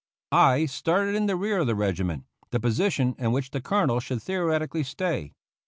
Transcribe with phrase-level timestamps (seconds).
[0.31, 3.99] I started in the rear of the regiment, the posi tion in which the colonel
[3.99, 5.33] should theoretically stay.